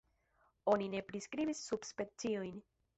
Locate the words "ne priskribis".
0.95-1.63